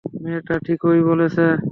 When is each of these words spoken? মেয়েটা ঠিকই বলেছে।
মেয়েটা 0.21 0.55
ঠিকই 0.65 1.01
বলেছে। 1.09 1.45